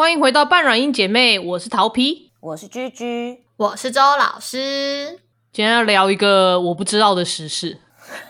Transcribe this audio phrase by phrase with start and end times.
[0.00, 5.20] 欢迎回到半软音姐妹，我是桃皮，我是居居，我是周老师。
[5.52, 7.76] 今天要聊一个我不知道的时事，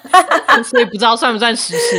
[0.67, 1.97] 所以不知道算不算时事。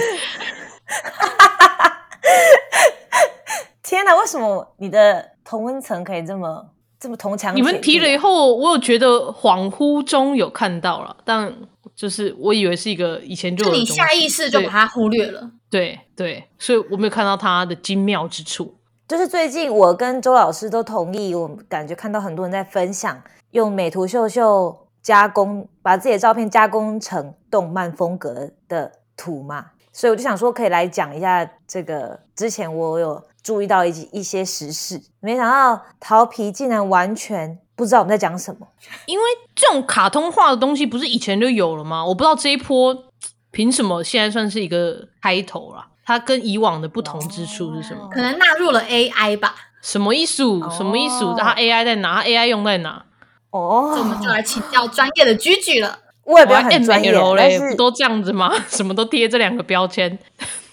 [3.82, 6.68] 天哪，为什么你的同温层可以这么
[7.00, 7.56] 这么同墙？
[7.56, 11.56] 你们提了以后，我有觉得恍惚中有看到了，但
[11.96, 15.50] 就是我以为是一个以前就你下意识就把它忽略了。
[15.70, 18.76] 对对，所以我没有看到它的精妙之处。
[19.12, 32.18] 就是最近我跟周老师都同意，我感觉看到很多人在分享用美图秀秀加工，把自己的照片加工成动漫风格的图嘛，所以我就想说可以来讲一下这个。
[32.34, 38.66] 之前我有注意到一一些时事，没想到桃皮竟然完全不知道我们在讲什么。
[39.08, 42.06] 因为这种卡通化的东西不是以前就有了吗？
[42.06, 42.98] 我不知道这一波
[43.52, 45.88] 凭什么现在算是一个开头了。
[46.06, 48.08] 它跟以往的不同之处是什么？
[48.12, 49.56] 可能纳入了 AI 吧？
[49.82, 50.70] 什么艺术？
[50.70, 51.34] 什么艺术？
[51.38, 53.06] 它 AI 在哪它？AI 用在哪？
[53.52, 56.00] 哦，我们就来请教专业的居居了。
[56.24, 58.54] 我也不要很专业嘞，不都这样子吗？
[58.70, 60.18] 什么都贴这两个标签。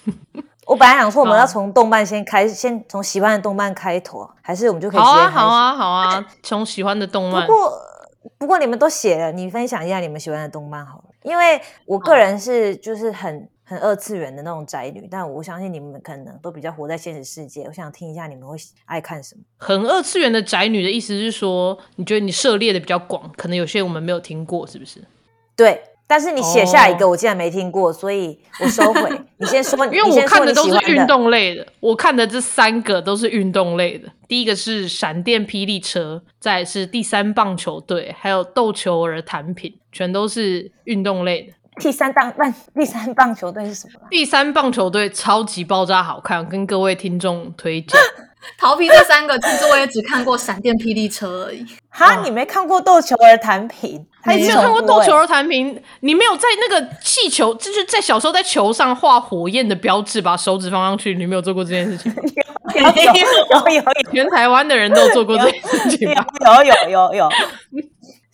[0.66, 5.00] 我本来想说，我们要从动漫先开，先从喜欢的动漫开头，还是我们就可以？
[5.00, 7.46] 好啊，好啊，好啊，从喜欢的动漫。
[7.46, 7.72] 不过，
[8.36, 11.04] 不过你们都写了，你分享一下你们喜欢的动漫好了。
[11.22, 13.48] 因为我个人是就是很。
[13.68, 17.64] 很二次元的那种宅女，但我相信你们可能都比较活在现实世界。
[17.64, 19.42] 我想听一下你们会爱看什么？
[19.58, 25.04] 很二次元的宅女的意思是说，你觉得你涉猎的比较广，可能有些我们没有听过，是不是？
[25.54, 29.20] 对，但是你写下一个，我竟然没听过，所以我收回。
[29.36, 34.08] 你先说， 因为我看的都是运动类的，我看的这三个都是运动类的。
[34.26, 41.52] 第一个是闪电霹雳车，再是第三棒球队，还有斗球儿弹品，全都是运动类的。
[41.78, 44.00] 第三棒棒 第三棒球队是什么？
[44.10, 47.98] 第三棒球队超级爆炸好看，跟各位听众推荐。
[48.56, 51.66] 逃皮这三个，其实我也只看过闪电霹雳车而已。
[51.90, 54.06] 哈，你没看过斗球儿弹平？
[54.26, 55.80] 你没有看过斗球儿弹平？
[56.00, 62.14] 你没有在那个气球，就是在小时候在球上画火焰的标志，把手指放上去，你没有做过这件事情？
[62.74, 66.24] 有有有有，全台湾的人都做过这件事情吗？
[66.46, 67.28] 有有有有。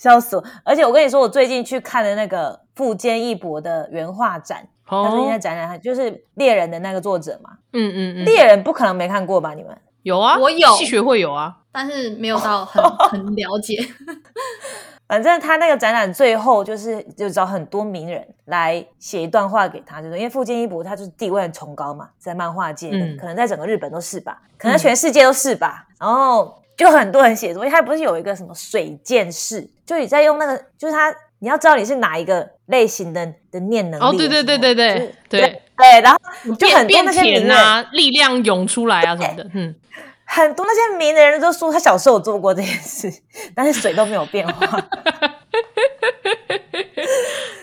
[0.04, 0.44] 笑死我！
[0.62, 7.50] 而且我跟你说，我最近去看的那个富坚义博的原画展，他最近在展览，就是猎人的那个作者嘛。
[7.72, 9.54] 嗯嗯嗯，猎人不可能没看过吧？
[9.54, 10.36] 你们有啊？
[10.38, 13.78] 我有，戏学会有啊，但是没有到很 很了解。
[15.08, 25.86] 反正他那个展览最后就是就找很多名人来写一段话给他，就是因为富坚义博他就是地位很崇高嘛，在漫画界，可能在整个日本都是吧，可能全世界都是吧。
[26.00, 29.68] 然后就很多人写作，因为他不是有一个什么水剑士。
[29.86, 34.04] 就你在用那个，就是他，你要知道你是哪一个类型的的念能力。
[34.04, 36.18] 哦，对对对对对对对，然后
[36.54, 39.74] 就很多那些名人力量涌出来啊什么的，嗯，
[40.24, 43.12] 很多那些名人都说他小时候有做过这件事，
[43.54, 44.66] 但是水都没有变化，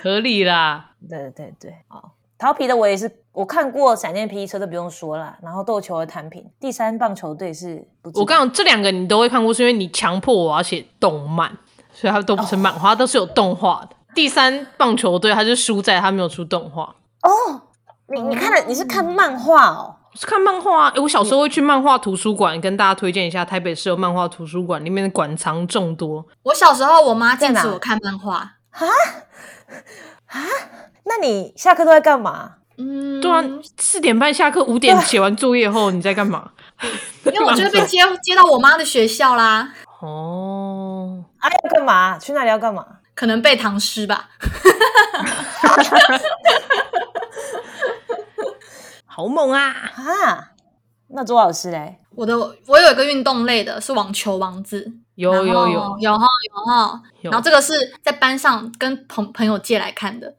[0.03, 0.91] 合理啦。
[1.09, 11.55] 对 对对，好，桃皮的我也是，我看过闪电皮车都不用说了，然后斗球的弹品，第三棒球队是不，我刚刚这两个你都会看过，是因为你强迫我要写动漫。
[11.93, 13.95] 所以它都不是漫画，都是有动画的。
[14.15, 16.83] 第三棒球队，它就输在它没有出动画。
[17.21, 17.29] 哦，
[18.07, 19.97] 你你看的你是看漫画哦？
[20.15, 20.87] 是看漫画。
[20.87, 26.25] 哎，我小时候会去漫画图书馆，跟大家推荐一下，台北市有漫画图书馆，里面的馆藏众多。
[26.43, 28.37] 我小时候，我妈禁止我看漫画。
[28.71, 28.87] 啊
[30.27, 30.39] 啊？
[31.03, 32.53] 那你下课都在干嘛？
[32.77, 33.43] 嗯，对啊，
[33.77, 36.51] 四点半下课，五点写完作业后，你在干嘛？
[37.25, 39.71] 因为我就被接接到我妈的学校啦。
[39.99, 42.17] 哦，啊要干嘛？
[42.17, 42.85] 去那里要干嘛？
[43.13, 44.29] 可能背唐诗吧。
[49.05, 49.91] 好猛啊！
[49.95, 50.51] 啊，
[51.13, 51.95] 那周老师嘞？
[52.15, 54.91] 我的我有一个运动类的，是网球王子。
[55.15, 57.01] 有有有有哈有哈。
[57.21, 60.33] 然后这个是在班上跟朋朋友借来看的。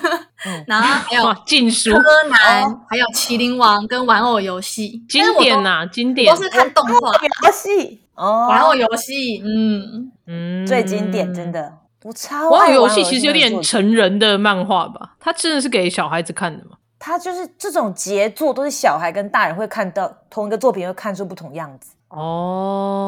[0.66, 8.02] 然后还有禁书、柯南，还有麒麟王跟玩偶游戏，经典呐，经典都是看动画游戏。
[8.14, 11.72] 哦，玩偶游戏，嗯嗯，最经典，真的，
[12.04, 15.14] 我超玩偶游戏其实有点成人的漫画吧？
[15.18, 16.76] 它真的是给小孩子看的吗？
[17.06, 21.94] 它就是这种杰作，都是小孩跟大人会看到同一个作品，会看出不同样子。
[22.08, 22.98] 哦，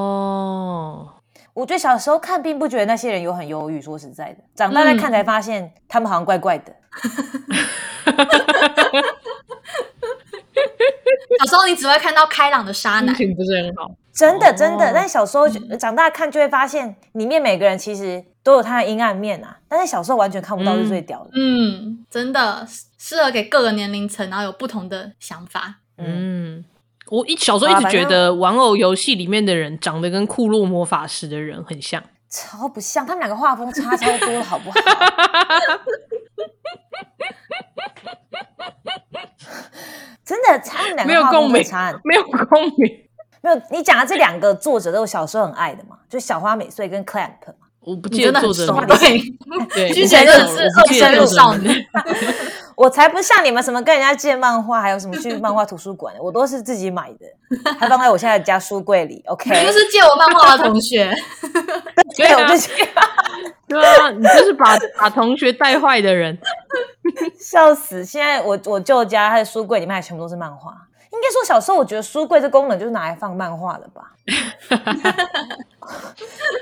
[1.52, 6.72] 我觉得小时候看并不觉得那些人有很忧郁，说实在的，长大再看才发现他们好像怪怪的。
[11.40, 13.90] 小时候你只会看到开朗的沙男，心情不是很好。
[14.18, 15.48] 真的真的，但小时候
[15.78, 19.58] 长大看就会发现，里面每个人其实都有他的阴暗面啊。
[19.68, 21.30] 但是小时候完全看不到是最屌的。
[21.34, 22.66] 嗯，真的
[22.98, 25.76] 适合给各个年龄层，然后有不同的想法。
[25.98, 26.64] 嗯，
[27.10, 34.76] 我一小时候一直觉得玩偶游戏里面的人长得跟库洛魔法师的人很像，超不像，他们两个画风差 超多了，好不好？
[40.24, 43.07] 真的，他们两个没有共鸣，差没有共鸣，
[43.48, 43.62] 没有。
[43.70, 47.66] 你讲的这两个作者都是小时候很爱的嘛，就小花美穗跟 Clamp 嘛。
[47.80, 49.18] 我不记得作者对，
[49.74, 51.86] 对，之前真的是二生入少女。
[52.76, 57.26] 我才不像你们什么跟人家借漫画，还有什么去漫画图书馆，我都是自己买的，
[57.80, 59.22] 还放在我现在家书柜里。
[59.26, 61.10] OK，你就是借我漫画的同学，
[62.16, 62.70] 对，我就借。
[63.66, 66.36] 对啊，你就是把把同学带坏的人，
[67.40, 68.04] 笑死！
[68.04, 70.74] 现在我我舅家他的书柜里面还全部都是漫画。
[71.10, 74.12] 应该说小时候我觉得书柜这功能就是拿来放漫画的吧，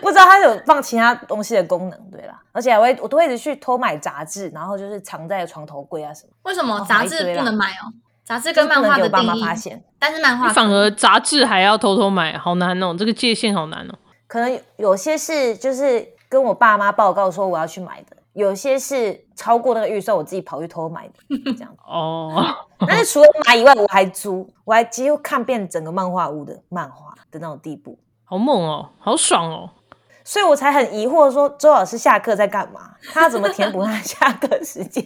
[0.00, 2.10] 不知道它有放其他东西的功能。
[2.10, 6.30] 对啦，而且我我都会一直去偷买杂志，然后就是藏在床头柜啊什么。
[6.44, 7.92] 为什么杂志不能买哦？
[8.24, 13.94] 杂志跟漫画的爸妈发现，但是漫画反而杂志还要偷偷买，好难哦，这个界限好难哦。
[14.26, 18.15] 可能有些是就是跟我爸妈报告说我要去买的。
[18.36, 21.14] 有些是超过那个预算，我自己跑去偷买的，
[21.56, 22.44] 这样哦。
[22.86, 29.70] 但是除了买以外，我还租，我还几乎看遍整个漫画屋的漫画的那种地步，好猛哦，好爽哦。
[30.22, 32.90] 所以我才很疑惑，说周老师下课在干嘛？
[33.10, 35.02] 他怎么填补他下课时间？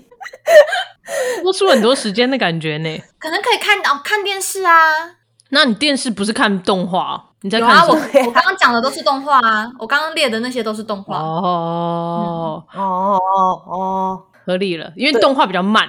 [1.45, 3.03] 多出很多时间的感觉呢。
[3.19, 4.73] 可能可以看哦，看电视啊。
[5.51, 7.30] 那你电视不是看动画？
[7.43, 7.87] 你在看？
[7.87, 7.95] 我
[8.27, 11.19] 我刚刚讲的都是动画啊，我刚刚列的那些都是动画。
[11.19, 13.21] 哦哦哦
[13.67, 15.89] 哦，合理了，因为动画比较慢，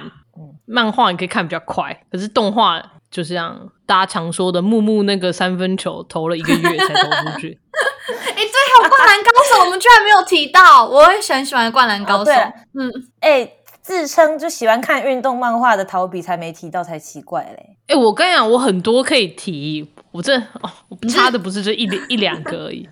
[0.66, 2.04] 漫画你可以看比较快。
[2.10, 7.60] 可是动画就像大家常说的，木木那个三分球投了一个月才投出去。
[8.08, 10.86] 哎，对，还有灌篮高手，我们居然没有提到。
[10.86, 12.32] 我也很喜欢灌篮高手。
[12.74, 12.90] 嗯，
[13.20, 13.52] 哎。
[13.82, 17.76] 自称就喜欢看运动漫画的陶比才没提到才奇怪嘞！
[17.88, 22.86] 哎，我跟你讲，我很多可以提，我这哦，我差的不是这一 一两个而已，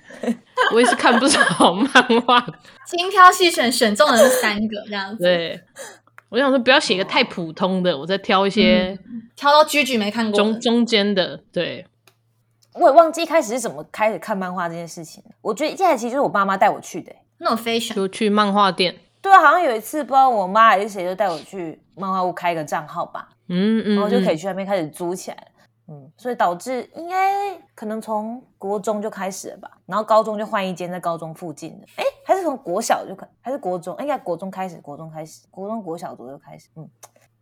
[0.73, 1.87] 我也是看不少漫
[2.23, 2.41] 画，
[2.87, 5.23] 精挑细选选中的是三个这样子。
[5.23, 5.61] 对，
[6.31, 8.99] 我想说不要写一个太普通的，我再挑一些
[9.37, 11.39] 挑到居居没看过中中间的。
[11.53, 11.87] 对，
[12.73, 15.23] 我也忘记一开始是怎么开始看漫画这件事情。
[15.43, 18.97] 我觉得一开始其实就是我爸妈带我去的，那种 fashion 就去漫画店。
[19.23, 25.37] 对啊，好像有一次不知道我妈还是谁就带我去漫画屋开一个账号吧，嗯嗯，然后就可以去那边开始租起来
[25.93, 36.89] 嗯，所以导致应该可能从国中就开始了吧，然后高中就换一间在高中附近的，哎，还是从国小就开，还是国中，应该国中开始，国中开始，国中国小左右开始，嗯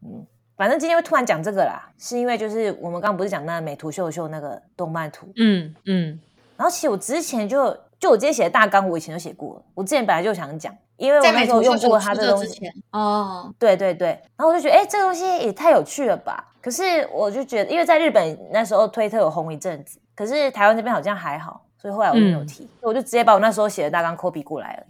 [0.02, 6.20] 嗯，反正今天会突然讲这个啦，是因为就是我们刚刚不是讲那美图秀秀那个动漫图，嗯嗯，
[6.56, 10.74] 然后其实我之前就就我之前写的大纲，我以前就写过了，我之前本来就想讲。
[10.96, 12.60] 因为我那时候用过它这东西
[12.90, 16.52] 哦，对对对，然后我就觉得，哎，这个东西也太有趣了吧！
[16.60, 24.82] 可是我就觉得，因为在日本那时候推特有红一阵子，可是台湾这边好像还好，所以后来我就没有提，我就直接把我那时候写的大纲 copy 过来了。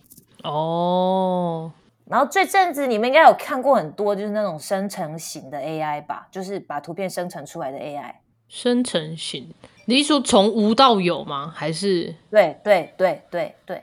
[0.51, 1.71] 哦，
[2.07, 8.15] 然后这阵子你们应该有看过很多，就是那种生成型的 AI 吧，就是把图片生成出来的 AI。
[8.49, 9.53] 生成型，
[9.85, 11.53] 你是说从无到有吗？
[11.55, 12.15] 还是？
[12.31, 13.83] 对对对对对。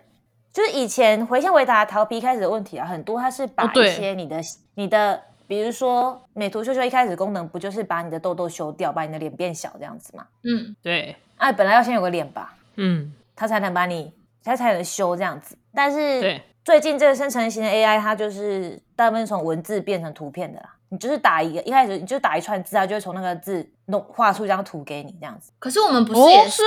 [0.52, 4.40] 就是以前回向回答逃皮开始的问题啊，很多它是把一些你的
[4.76, 10.26] 你的，比如说美图秀秀一开始功能不就是把你的痘痘修掉，把你的脸变小这样子吗？
[10.44, 11.16] 嗯，对。
[11.38, 15.58] 哎，本来要先有个脸吧，嗯，它才能把你，它才能修这样子。
[15.74, 20.70] 但是最近这个生成型的 AI，它就是大部分从文字变成图片的啦。
[20.90, 25.52] 你就是打一个，一开始你就打一串字，它就会从那个字弄画出一张图给你这样子。
[25.60, 26.62] 可是我们不是也是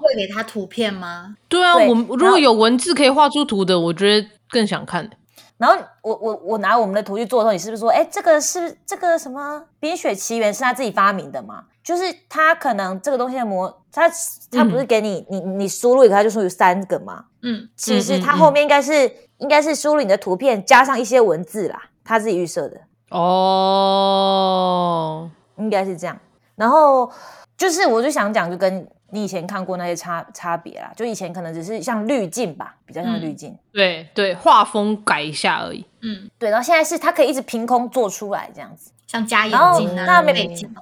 [0.00, 1.36] 会给他图片吗？
[1.48, 5.10] 对啊，我们如果有文字可以画出图的，我觉得更想看。
[5.56, 11.64] 然后我我我拿我们的图去做的时候，你是不是说，哎，这个是这个什么《冰雪奇缘》是他自己发明的吗？
[11.82, 14.10] 就是他可能这个东西的模，他
[14.50, 17.26] 他不是给你你你输入一个，他就输入三个吗？
[17.42, 22.80] 嗯，其实他后面应该是应该是输入你的图片加上一些文字啦，他自己预设的。
[23.10, 24.00] 哦，
[25.56, 26.18] 应该是这样。
[26.56, 27.10] 然后
[27.56, 30.92] 就是，我就想讲，就跟你以前看过那些差差别啦。
[30.94, 33.56] 就以前可能只是像滤镜吧，比较像滤镜。
[33.72, 35.86] 对对，画风改一下而已。
[36.02, 36.50] 嗯，对。
[36.50, 40.32] 然后现在是它可以一直凭空做出来这样子，像加眼睛啊，那美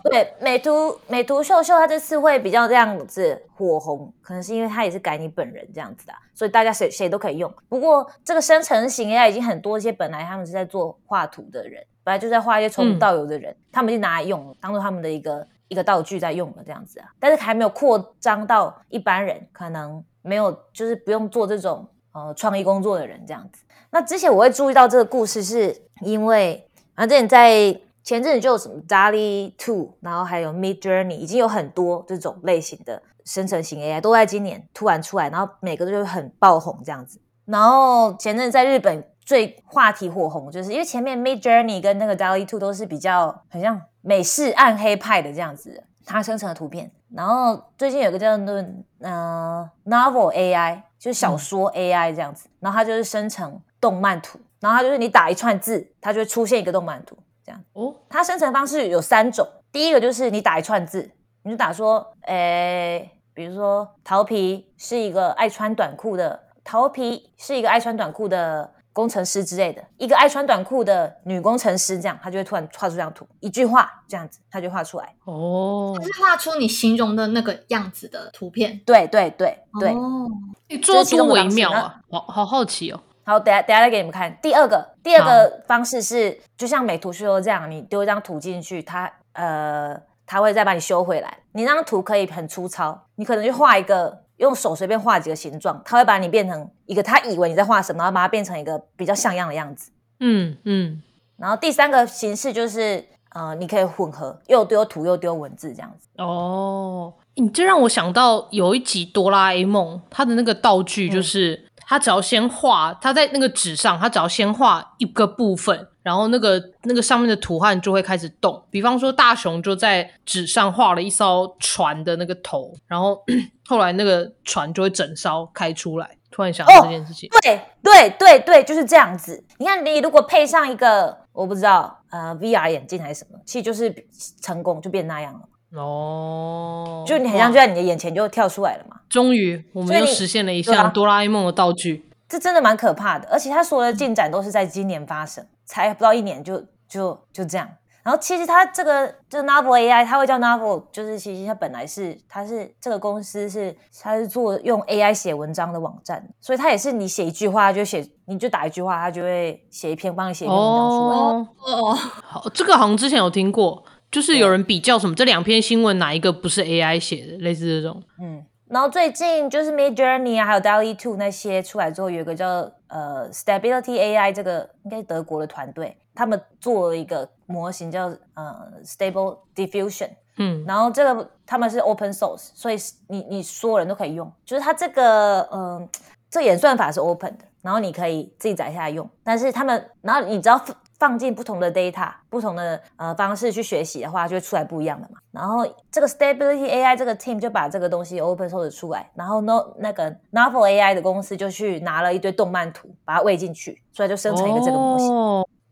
[0.05, 7.53] 对美图美图秀秀，它这次会比较这样子火红，可能是因为它也是改你本人这样子的，所以大家谁谁都可以用。
[7.69, 11.85] 不过这个生成型 AI 已经很多一些本来他们是在做画图的人。
[12.05, 17.09] 本来就在画一些从无到有的人，他们就拿来用，当做他们的一个一个道具在用的这样子啊。
[17.19, 23.65] 但是还没有扩张到一般人，可能没有就是不用做这种呃创意工作的人这样子。
[23.91, 37.21] 那之前我会注意到这个故事，是因为啊之前在前阵子就有什么 DALL-E Two，然后还有 Mid Journey，已经有很多这种类型的生成型 AI 都在今年突然出来，然后每个都很爆红这样子。
[37.45, 46.91] 然后前阵在日本最话题火红，就是因为前面 Mid Journey 跟那个 DALL-E Two 都是比较很像美式暗黑派的这样子，它生成的图片。
[47.15, 48.65] 然后最近有个叫做
[49.01, 57.63] 呃 Novel AI，就是小说 AI 这样子，然后它就是生成动漫图，然后它就是你打一串字，它就会出现一个动漫图这样。
[57.75, 61.11] 哦，它生成方式有三种，第一个就是你打一串字，
[61.43, 68.73] 你就打说，诶，比如说桃皮是一个爱穿短裤的，桃皮是一个爱穿短裤的。
[68.93, 75.15] 工程师之类的，一个爱穿短裤的女工程师，这样她就会突然画出这张图，一句话这样子，她就画出来。
[75.25, 78.81] 哦，是画出你形容的那个样子的图片。
[78.85, 79.91] 对对对对。
[79.91, 80.29] 哦，
[80.69, 83.01] 你做多微妙啊，好好好奇哦。
[83.25, 84.37] 好，等下等下再给你们看。
[84.43, 91.39] 第二个第二个方式是，就像美图秀秀这样，你丢一张图进去，它呃，它会再把你修回来。
[91.53, 94.22] 你那张图可以很粗糙，你可能就画一个。
[94.43, 99.91] 用手随便画几个形状，它会把你变成一个他以为你在画什么，然后把它变成一个比较像样的样子。
[100.21, 101.03] 嗯嗯。
[101.39, 106.07] 然后第三个形式就是，呃，你可以混合，又丢图又丢文字这样子。
[106.19, 111.69] 哦，你这让我想到有一集哆啦 A 梦，它的那个道具就是。
[111.85, 118.63] 他只要先画，他在那个纸上，他只要先画一个部分，然后那个那个上面的图案就会开始动。
[118.71, 123.23] 比方说，大雄就在纸上画了一艘船的那个头，然后
[123.67, 126.17] 后来那个船就会整艘开出来。
[126.35, 129.45] 突然想到这件事情，对对对对，就是这样子。
[129.59, 133.95] 你看，你如果配上一个我不知道呃 VR 眼镜还是什么，其实就是
[134.41, 135.79] 成功就变那样了。
[135.79, 138.97] 哦，就你很像就在你的眼前就跳出来了嘛。
[139.11, 142.07] 终于，我们又实现了一项哆啦 A 梦的道具。
[142.33, 146.59] 这真的蛮可怕的，而且他所有的进展都是在今年发生，才不到一年就
[146.89, 147.69] 就就这样。
[148.03, 161.17] 然后其实他这个这个 Novel AI，他会叫 Novel，就是其实他本来是他是这个公司是他是做用 AI 写文章的网站，所以它也是你写一句话就写，你就打一句话，他就会写一篇帮你写一篇文章出来。
[161.19, 163.85] 哦，好，这个好像之前有听过。
[164.11, 168.03] 就是有人比较什么这两篇新闻哪一个不是 AI 写的，类似这种。
[168.21, 172.49] 嗯，然后最近就是 Mid Journey 啊，还有 DALL-E Two 那些出来之后，有一个叫
[172.87, 180.09] 呃 Stability AI，这个应该是德国的团队，他们做了一个模型叫呃 Stable Diffusion。
[180.39, 184.33] 嗯，然后这个他们是 Open Source，所以你你所有人都可以用。
[184.47, 185.87] 就是它这个嗯，
[186.31, 189.07] 这演算法是 Open 的，然后你可以自己载下来用。
[189.23, 190.59] 但是他们，然后你知道。
[191.03, 195.19] 放进不同的 data，不同的呃方式去学习的话，就会出来不一样的嘛。
[195.33, 205.09] 然后这个 Stability AI 这个 team 就把这个东西 open source 出来，然后 no 那个 Novel AI 的公司就去拿了一堆动漫图，把它喂进去，所以就生成一个这个模型。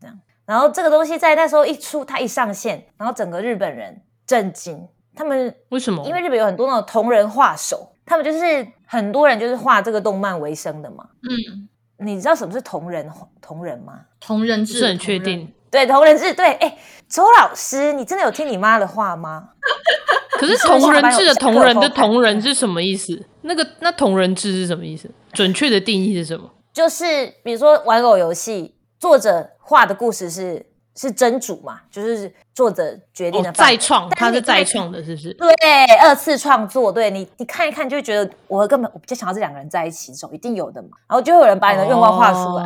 [0.01, 4.85] 这样，然后这个东西在那时候一出，它一上线，然后整个日本人震惊。
[5.15, 6.03] 他们为什么？
[6.05, 11.07] 因为日本有很多那种同人画手，他们就是很多人就是画这个动漫为生的嘛。
[11.21, 11.69] 嗯。
[12.01, 13.09] 你知道什么是同人
[13.41, 14.01] 同人吗？
[14.19, 16.77] 同人志很确定，对同人志，对，哎，
[17.07, 19.49] 周老师，你真的有听你妈的话吗？
[20.39, 23.23] 可是同人志的同人的同人是什么意思？
[23.41, 25.09] 那个那同人志是什么意思？
[25.33, 26.49] 准确的定义是什么？
[26.73, 30.70] 就是比如说玩偶游戏，作者画的故事是。
[30.95, 31.79] 是真主嘛？
[31.89, 35.33] 就是作者决定的再创，他是再创的，是不是？
[35.33, 36.91] 对，二次创作。
[36.91, 40.89] 对你，你看一看，就觉得我根本我就想要这两个人在一起，走一定有的嘛。
[41.07, 42.63] 然后就会有人把你的愿望画出来，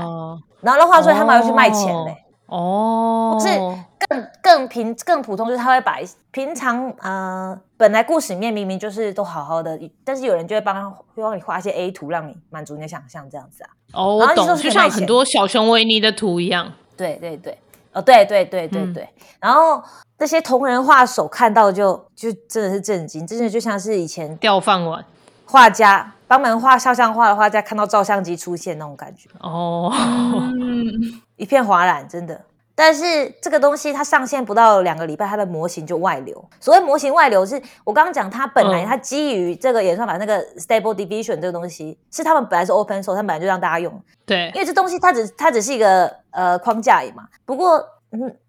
[0.61, 2.17] 然后那画出来，他们还会去卖钱嘞。
[2.47, 3.47] 哦，是
[4.07, 5.97] 更更平更普通，就是他会把
[6.31, 13.69] 平常呃本来故事里面明明就是都好好的，但是有人就会帮他会帮你画一些 A 图，让你满足你的想象，这样子啊。
[13.93, 16.73] 哦，我懂，就像很多小熊维尼的图一样。
[16.95, 17.57] 对对对。
[17.95, 19.09] 哦，对对对对对，
[19.39, 19.81] 然后
[20.17, 25.03] 那些同人画手看到就就真的是震惊，真的就像是以前掉饭碗。
[25.47, 29.29] 画家帮忙画肖像画的画家看到照相机出现那种感觉。
[29.39, 29.93] 哦，
[31.37, 32.41] 一片哗然，真的。
[32.77, 36.43] 但是这个东西它上线不到两个礼拜，它的模型就外流。
[36.59, 44.01] 所谓模型外流，是我刚刚讲，它本来它基于这个演算法那个 Stable Diffusion 这个东西，是他们本来是 Open Source，它本来就让大家用。
[44.25, 47.23] 对，因为这东西它只它只是一个呃框架而已嘛。
[47.45, 47.81] 不过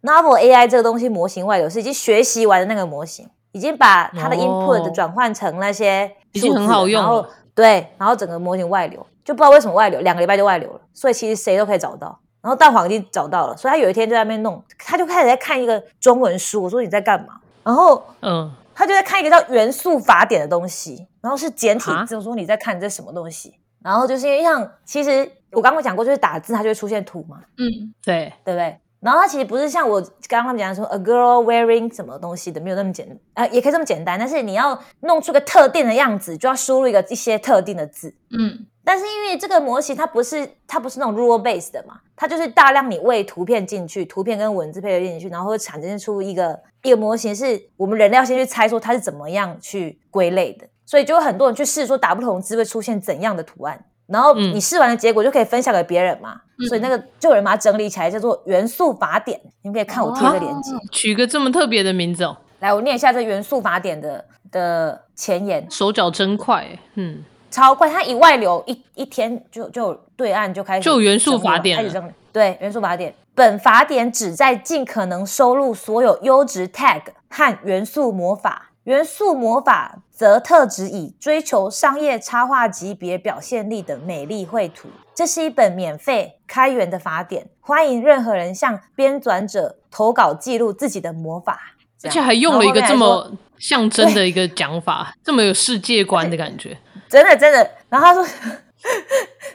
[0.03, 10.81] Novel AI 这个东西模型外流是已经学习完的那个模型，已经把它的 input 转换成那些已经很好用，然后对，然后整个模型外流，就不知道为什么外流，两个礼拜就外流了。
[10.93, 12.19] 所以其实谁都可以找到。
[12.47, 16.63] 然后蛋黄已经找到了，所以他有一天就在那边弄，他就开始在看一个中文书。
[16.63, 17.41] 我说你在干嘛？
[17.65, 22.15] 然后嗯，他就在看一个叫元素法典的东西，然后是简体字。
[22.15, 23.53] 我说你在看这什么东西？
[23.83, 27.39] 然后就是因为像其实我刚刚讲过，就是打字它就会出现图嘛。
[27.59, 28.79] 嗯，对，对不对？
[29.07, 34.19] 然后它其实不是像我刚刚讲说 a girl wearing 什么东西的，没有那么简呃，也可以这么简单。
[34.19, 38.13] 但是你要弄出个特定的样子，就要输入一个一些特定的字。
[38.31, 38.67] 嗯。
[38.83, 50.67] 但是因为这个模型它不是它不是那种 rule based 的嘛，它就是大量你喂图片进去，图片跟文字配合进去，然后会产生出一个一个模型，是我们人类要先去猜说它是怎么样去归类的。
[50.85, 56.41] 所以就有很多人去试说打不同字会出现怎样的图案，然后你试完的结果就可以分享给别人嘛。
[56.69, 59.39] 所以那个就有人把它整理起来，叫做元素法典。
[59.63, 62.37] 你们可以看我贴的链接，取个这么特别的名字哦。
[62.61, 65.67] 来，我念一下这元素法典的的前言。
[65.71, 67.25] 手脚真快，嗯。
[67.49, 78.71] 超快，它一外流一一天就就对岸就开始就元素法典开始整理对元素法典，本法典旨在尽可能收录所有优质 tag 和元素魔法。
[78.85, 84.89] 元素魔法则特指以追求商业插画级别表现力的美丽绘图。
[85.15, 91.75] 这是一本免费开源的法典，欢迎任何人向编纂者投稿记录自己的魔法。
[92.05, 96.79] 而且还用了一个这么象征的一个讲法，这么有世界观的感觉。
[97.11, 98.27] 真的真的，然后他说，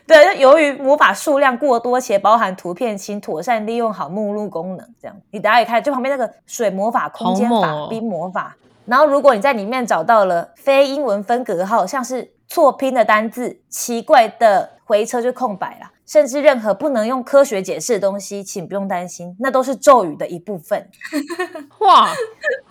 [0.05, 4.93] 对，由于魔法数量过多且包含图片，请妥善利用好目录功能。
[5.01, 8.55] 这样，你大家也看，就旁边那个水魔法、空间法、冰魔法。
[8.85, 15.91] 然后，如果你在里面找到了非英文分隔号，像是错拼的单字、奇怪的回车就空白了。
[16.05, 20.89] 甚至任何不能用科学解释的东西，请不用担心，那都是咒语的一部分。
[21.79, 22.13] 哇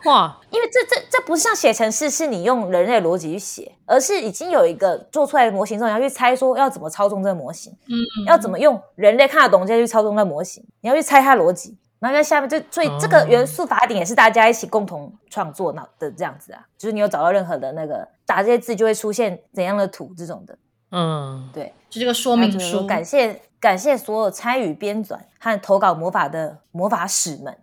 [0.05, 0.38] 哇！
[0.50, 11.79] 因为这这这不是像写程式，是你用人类逻辑去写，而是已经有一个做出来的模型之后，你要去猜说要怎么操纵这个模型，嗯，要怎么用人类看得懂这些去操纵那模型，你要去猜它逻辑。
[12.00, 20.59] 然后在下面，就所以这个元素法典也是大家一起共同创作的的这样子啊，就是你有找到任何的那个打这些字就会出现怎样的图这种的。
[20.92, 22.87] 嗯，对，就这个说明书。
[22.87, 27.57] 感谢感谢所有参与编纂和投稿魔法的魔法使们。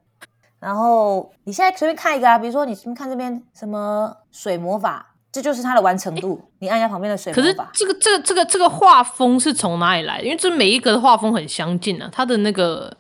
[0.60, 6.40] 然后你现在随便看一个啊，比如说你随便看这边什么水魔法，这就是它的完成度。
[6.60, 7.66] 你按一下旁边的水魔法。
[7.66, 10.22] 可是这个这个这个这个画风是从哪里来？
[10.22, 12.96] 因为这每一个的画风很相近啊，它的那个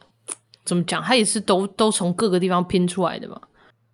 [0.67, 1.01] 怎么讲？
[1.01, 3.41] 它也是都都从各个地方拼出来的嘛？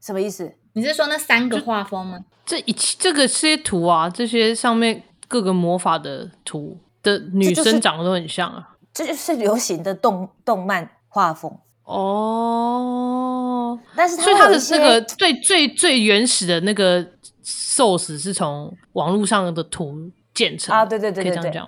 [0.01, 0.53] 什么意思？
[0.73, 2.19] 你是说那三个画风吗？
[2.45, 5.03] 这一这个这些图啊，这些上面。
[5.29, 13.79] 各个魔法的图的女生长得都很像啊，这就是流行的动动漫画风哦。
[13.95, 17.03] 但是，所以它的那个最最最原始的那个
[17.43, 21.61] source 是从网络上的图建成啊，对对对对对。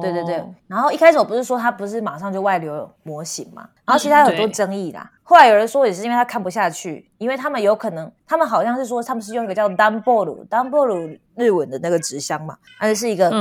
[0.00, 5.10] 对对对，然后一开始我不是说他不是马上就外流模型嘛，然后其实有很多争议啦。
[5.22, 13.32] 后来有人说也是因为他看不下去，因为他们有可能，他们好像是说他们是用一个叫 Dumbolo，Dumbolo 日文的那个纸箱嘛，而且是一个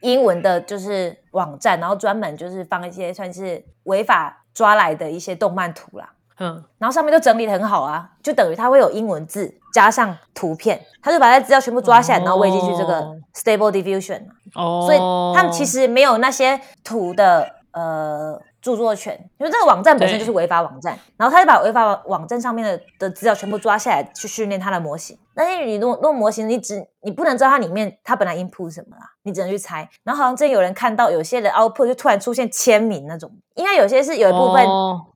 [0.00, 6.10] 英文的，就是网站，然后专门就是放一些算是违法抓来的一些动漫图啦。
[6.40, 14.22] 嗯，然后上面都整理的很好啊，就等于它会有英文字加上图片，他就把它资料全部抓下来，然后喂进去这个 Stable Diffusion。
[14.54, 14.98] 哦，所以
[15.36, 18.40] 他们其实没有那些图的呃。
[18.60, 25.18] 著作权，因为这个网站本身就是违法网站，然后他就把违法网站上面的的资料全部抓下来，去训练他的模型。
[25.34, 29.88] 那因为你弄弄模型，你只你不能知道它里面它本来 input 什么啦，你只能去猜。
[30.04, 34.66] 然后好像真有人看到有些的 output 就突然出现签名那种，应该有些是有一部分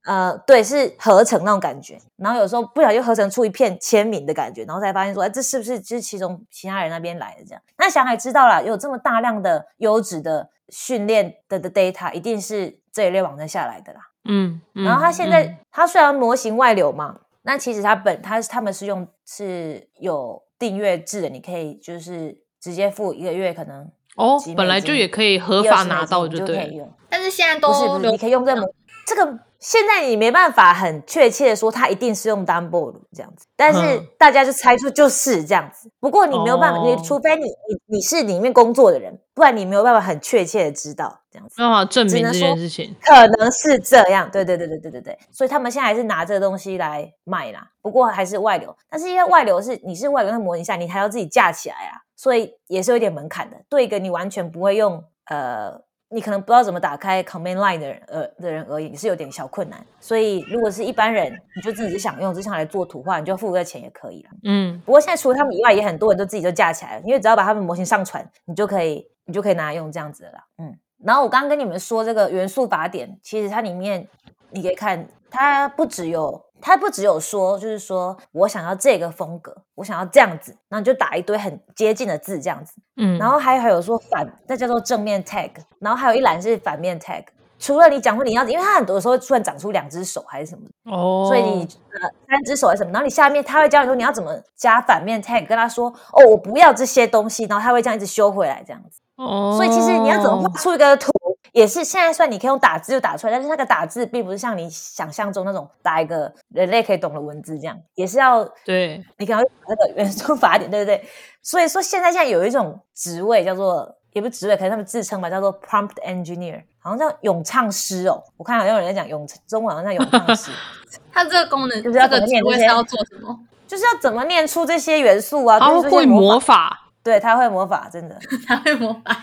[0.07, 7.61] 呃对是合成那种感觉，然后有时候不小心合成出一片签名的感觉，然后才发现说哎这是不是就是其中其他人那边来的这样？
[7.77, 12.79] 那想也知道了，有这么大量的优质的训练的的 data，一定是。
[12.95, 26.81] 这一类网站下来的啦，嗯，然后它现在它虽然模型外流嘛，那其实它本它他们是用是有订阅制的，你可以就是直接付一个月，可能哦，本来就也可以合法拿到就对，
[27.11, 28.73] 但是现在都不是不是，你可以用这个
[29.07, 29.39] 这个。
[29.65, 35.91] 现在你没办法很确切的说它一定是用 Dumbolo 这样子，但是大家就猜出就是这样子。
[36.01, 41.55] 不过你没有办法，你除非你你你是里面工作的人，不然你没有办法很确切的知道这样子。
[41.57, 44.31] 没有办法证明这件事情，可能是这样。
[44.31, 45.19] 对对对对对对对。
[45.33, 47.67] 所以他们现在还是拿这个东西来卖啦。
[47.81, 53.57] 不过还是外流，但是因为外流是你是外流的模拟下，你还要自己架起来啊，所以也是有点门槛的。
[53.71, 55.84] 对一个你完全不会用呃。
[56.15, 59.85] 你可能不知道怎么打开 command line 的人，呃，的人而言是有点小困难。
[59.99, 64.31] 所以如果是一般人，你就自己想用，只想来做图画，你就付个钱也可以了。
[64.45, 64.81] 嗯。
[64.87, 70.45] 不过现在除了他们以外，也很多人都自己就架起来了，因为只要把他们模型上传，你就可以，你就可以拿来用这样子的啦。
[70.59, 70.79] 嗯。
[71.03, 74.07] 然后我刚刚跟你们说这个元素法典，其实它里面
[74.51, 76.44] 你可以看，它不只有。
[76.67, 87.23] 他不只有说，就是说我想要这个风格，我想要这样子，然后你就打一堆很接近的字这样子，嗯，然后还还有说反，那叫做正面 tag，然后还有一栏是反面 tag，
[87.59, 99.03] 除了你讲说你要，因为他很多时候突然长出两只手还是什么，哦，所以你呃三只手还是什么，然后你下面他会教你说你要怎么加反面 tag，跟他说哦我不要这些东西，然后他会这样一直修回来这样子。
[99.17, 101.13] 哦，所以其实你要怎么画出一个图，
[101.55, 111.03] 也是现在算你可以用打字就打出来，但是那个打字并不是像你想象中那种打一个人类可以懂的文字这样，也是要对你可能那个元素法典，对不对？
[111.41, 113.97] 所以说现在现在有一种职位叫做。
[114.15, 118.23] 也不是职位，可能他们自称吧，叫做 prompt engineer，好像叫咏唱师哦。
[118.37, 120.53] 我看好像有人在讲咏中文，好像叫咏唱师。
[121.11, 122.65] 它这个功能就是要怎么念这些？
[122.65, 123.37] 要做什么？
[123.67, 125.59] 就是要怎么念出这些元素啊？
[125.59, 129.17] 他会魔法，对他会魔法，真的 他会魔法。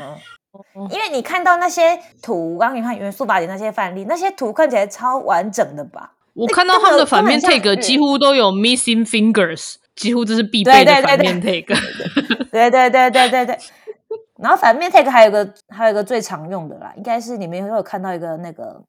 [0.00, 0.16] 嗯，
[0.90, 6.12] 因为你看到那些图，刚刚你看元素法典那些范例，那些图看起来超完整的吧？
[6.34, 9.76] 我看到他们的反面 take 几乎都有 missing fingers。
[9.94, 11.64] 几乎这是必备的反面 tag，
[12.50, 13.56] 对对对对对对。
[14.40, 18.82] 然后反面 tag 还有个还有一个最常用的啦，应该是你们有看到一个那个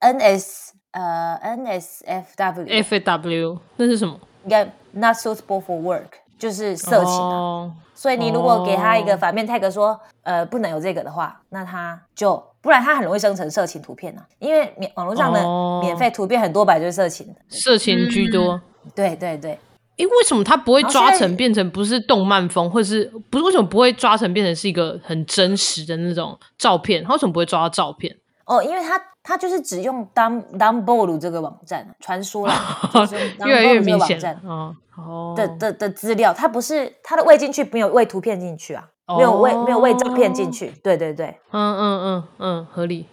[0.00, 4.18] ns 呃 nsfw，fw 那是什么？
[4.44, 7.72] 应该 not suitable for work，就是色情啊。
[7.94, 15.40] 所以你如果给他一个反面 tag 说呃不能有这个的话，那他就不然他很容易生成色情图片呢，因为免网络上的
[15.80, 18.60] 免费图片很多百就是色情的，色情居多。
[18.94, 19.58] 对对对。
[19.96, 27.02] 因为什么他不会抓成变成不是动漫风，或者是不是为什么不会抓成变成是一个很真实的那种照片？
[27.02, 28.14] 他为什么不会抓到照片？
[28.44, 32.54] 哦，因为他他就是只用 Dum Dumbolo 这个网站传说了，
[33.44, 38.84] 越来越明显哦哦的的的资料，他不是他的喂进去没有喂图片进去啊，
[39.16, 43.06] 没有喂没有喂照片进去，对对对，嗯嗯嗯嗯，合理。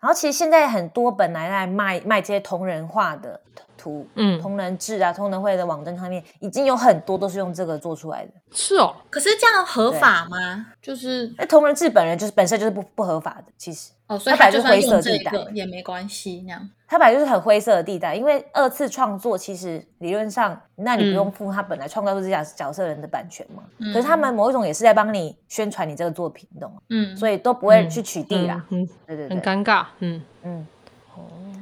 [0.00, 3.40] 然后其实现在很多本来在卖卖这些同人画的。
[3.86, 8.32] 图，嗯，同人志啊，同人会的网站上面已经有很多都是用这个做出来的。
[8.50, 10.66] 是哦，可是这样合法吗？
[10.82, 16.68] 就是那同人志本人就是本身就是不不合法的，其实哦，所以它就是灰色地带也没关系那样。
[16.88, 23.62] 它本来就是很灰色的地带，因为二次创作其实理论上，那你不用付他本来创造出这角角色人的版权嘛。
[23.92, 26.78] 可是他们某一种也是在帮你宣传你这个作品，懂吗？
[26.90, 28.64] 嗯，所以都不会去取缔啦。
[28.70, 29.86] 嗯，对对对，很尴尬。
[30.00, 30.66] 嗯嗯。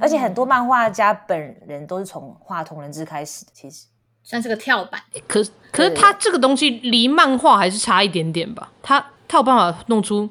[0.00, 3.87] 而且很多漫画家本人都是从画同人志开始的，其实
[4.22, 5.00] 算是个跳板。
[5.26, 8.70] 可可是他这个东西离漫画还是差一点点吧？
[8.83, 10.28] 他他有办法弄出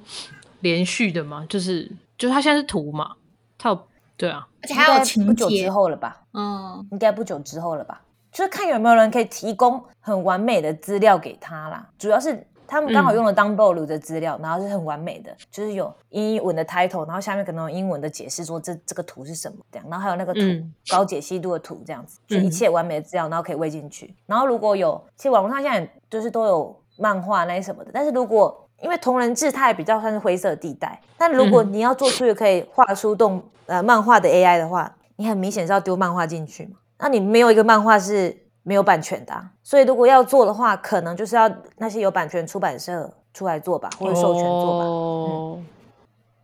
[0.62, 1.46] 连续的吗？
[1.50, 3.16] 就是就是他现在是图嘛？
[3.58, 6.22] 他有对啊，而且还有情不久之后了吧？
[6.34, 8.02] 嗯，应该不久之后了吧？
[8.32, 12.48] 就是看有没有人可以提供很完美的资料给他啦，主要是。
[12.68, 20.42] 他们刚好用了 Dumbolo 的资料，然后是很完美的，就是有英文的 title，然后下面可能有英文的解释，说这这个图是什么这样，然后还有那个图
[20.90, 24.16] 高解析度的图这样子，就一切完美的资料，然后可以喂进去。
[24.26, 38.43] 然后如果有，其实网络上现在就是都有漫画那些什么的，但是如果因为同人志它也比较算是灰色地带，但如果你要做出一个可以画出动呃漫画的 AI 的话，你很明显是要丢漫画进去嘛，那你没有一个漫画是。
[38.64, 44.86] 没有版权的，所以如果要做的话，可能就是要那些有版权出版社出来做吧，或者授权做吧。
[44.86, 45.60] 哦。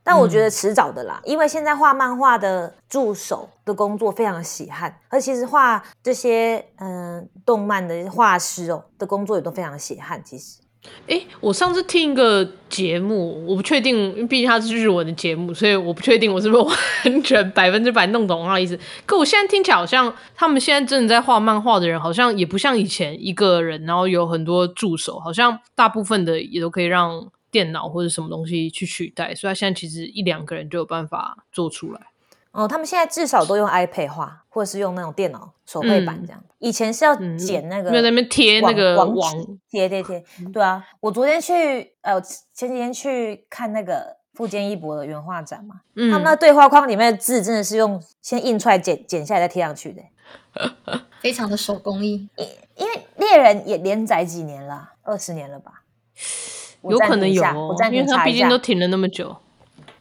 [0.03, 10.59] 但我觉得迟早的啦，因为现在画漫画的助手的工作非常的稀罕，而其实画这些嗯动漫的画师哦的工作也都非常的稀罕，其实。
[11.07, 18.79] 哎，我上次听一个节目，我不确定，因为毕竟它是日文的节目，所以我不确定我是不是完全 百分之百弄懂他的意思。
[19.05, 31.99] 可我现在听起来好像，他们现在真的在画漫画的人，好像也不像以前一个人，然后有很多助手，好像大部分的也都可以让电脑或者什么东西去取代，所以他现在其实一两个人就有办法做出来。
[32.51, 36.43] 哦，他们现在至少都用 iPad 画，或者是用那种电脑手绘板这样。
[36.57, 39.33] 以前是要剪那个，没有在那边贴那个网
[39.69, 40.23] 贴贴贴。
[40.51, 42.19] 对啊，我昨天去呃
[42.53, 50.01] 前几天去看那个富坚义博的原画展嘛，他们那对话框里面的字真的是用先印出来剪剪下来再贴上去的，
[51.21, 52.27] 非常的手工艺。
[52.35, 55.83] 因因为猎人也连载几年了，二十年了吧？
[56.81, 57.43] 有可能有，
[57.91, 59.35] 因为他毕竟都停了那么久。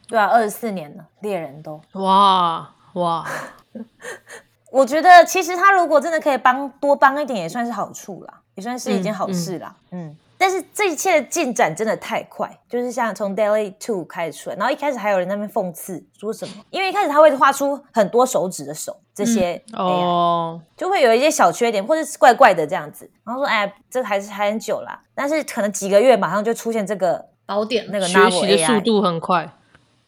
[0.09, 1.79] 对啊，二十四年了，猎人都。
[1.93, 3.25] 哇哇！
[4.71, 9.75] 我觉得其实他如果真的可以帮多帮一点，也算是好处啦，也算是一件好事啦。
[9.91, 29.51] 嗯，但是这一切的进展真的太快，就是像从 Daily Two 开始出来，然后一开始还有人那边讽刺说什么，因为一开始他会画出很多手指的手，这些哦，就会有一些小缺点或者是怪怪的这样子，然后说哎，这还是还很久啦，但是可能几个月马上就出现这个宝典，那个学习的速度很快。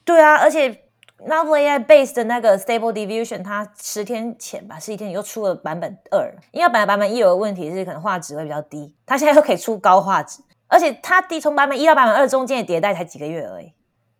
[0.03, 0.69] 对啊，而且
[1.27, 6.33] Novel AI Base 的那个 Stable Diffusion，它十天前吧，十几天又出了版本二。
[6.51, 13.71] 因为本来版本一有个问题是可能画质会比较低，它现在又可以出高画质，而且它低从版本一到版本二中间的迭代才几个月而已。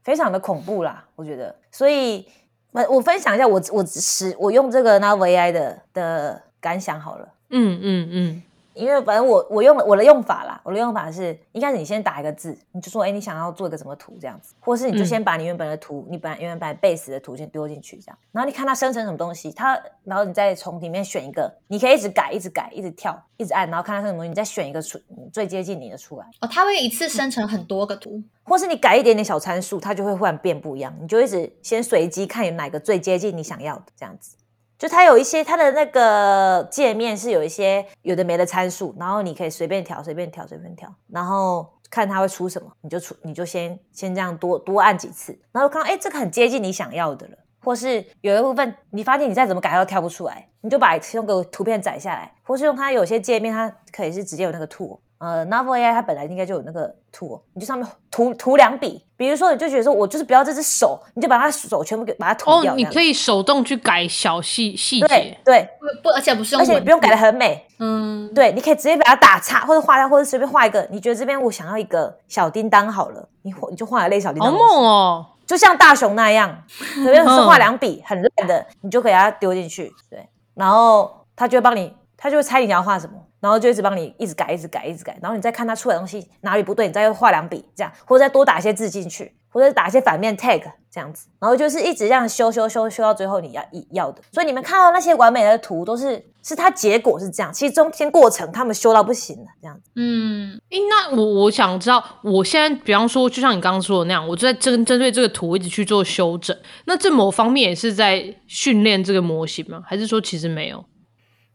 [0.04, 1.56] 非常的恐怖啦，我觉得。
[1.72, 2.28] 所以，
[2.72, 7.28] 我我分享一下我我使我用这个 Novel AI 的的感想好了。
[7.50, 8.44] 嗯嗯嗯。
[8.74, 25.00] 因为反正我我用我的用法啦，我的用法是一开始你先打一个字，你就说哎，你想要做一个什么图这样子，或是你就先把你原本的图，你本来原本把 base 的图先丢进去这样，然后你看它生成什么东西，它然后你再从里面选一个，你可以一直改，一直改，一直跳，一直按，然后看它生成什么东西，你再选一个出
[25.34, 26.26] 最接近你的出来。
[26.40, 34.38] 哦，它会一次生成很多个图，或是你改一点点小参数，它就会忽然变不一样，你就一直先随机看有哪个最接近你想要的这样子。
[34.82, 55.00] 就它有一些它的那个界面是有一些有的没的参数，然后你可以随便调，随便调，随便调，然后看它会出什么，你就出你就先先这样多多按几次，然后看到哎这个很接近你想要的了，或是有一部分你发现你再怎么改都跳不出来，你就把用个图片载下来，或是用它有些界面它可以是直接有那个图。
[55.22, 62.74] 呃，Novel AI 它本来应该就有那个图，你就上面涂涂两笔，比如说你就觉得说我就是不要这只手，你就把它手全部给把它涂掉。
[62.74, 65.70] 哦，你可以手动去改小细细节，对，
[66.02, 76.64] 不，而且不是用，而且不用改的很美，嗯，对，你可以直接把它打叉，或者画掉，或者随便画一个，你觉得这边我想要一个小叮当好了，你你就画一类小叮当，好猛哦，就像大熊那样，
[77.04, 83.14] 随便是画两笔很烂的，你就给它丢进去，对，然后它就会帮你，它就会猜你要画什么。
[83.41, 85.17] 然后就一直帮你一直改，一直改，一直改。
[85.21, 91.27] 然后你再看它出来东西哪里不对，你再画两笔，这样，或者再多打一些字进去，或者打一些反面 tag 这样子。
[91.39, 94.21] 然后就是一直这样修修修修到最后你要要的。
[94.32, 97.51] 所以你们看到那些完美的图，都是是它结果是这样。
[97.51, 99.89] 其实中间过程他们修到不行了，这样子。
[99.95, 106.56] 嗯，那我我想知道，我现在比方说，就像你刚刚说的那样，我就在针针对这个图一直去做修整。
[106.86, 109.82] 那这某方面也是在训练这个模型吗？
[109.84, 110.86] 还是说其实没有？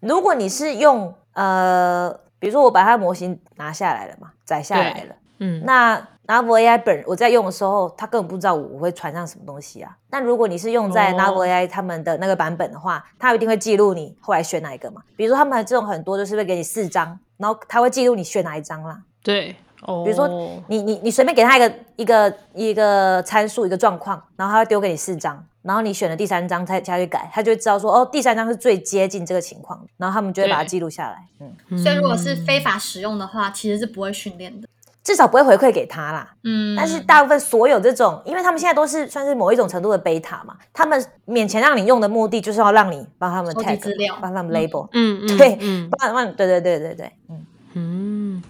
[0.00, 5.96] 如果你是用呃，比如说我把它模型拿下来了嘛，载下来了，嗯，那
[6.26, 9.94] Novel AI 本我在用的时候，他根本不知道我会传上什么东西啊。
[10.08, 15.02] 但如果你是用在 Novel AI 他们的那个版本的话，它一定会记录你后来选哪一个嘛。
[15.14, 19.00] 比如说他们这种很多就是会给你四张，然后他会记录你选哪一张啦。
[19.22, 20.26] 对，哦，比如说
[20.68, 25.44] 你你你随便给他一个一个一个参数一个状况，然后他会丢给你四张。
[25.66, 31.26] 然后你选了第三张他他去改，他就会知道说哦，第三张是最接近这个情况，然后他们就会把它记录下来。
[31.40, 34.68] 嗯，所以如果是非法使用的话，其实是不会训练的，
[35.02, 36.32] 至少不会回馈给他啦。
[36.44, 44.88] 嗯，但是大部分所有这种，因为他们现在都是算是某一种程度的 beta 嘛，他们勉强让你用的目的就是要让你帮他们 tag 资料，帮他们 label。
[44.92, 48.42] 嗯嗯，对，嗯，帮帮，对对对对对，嗯嗯，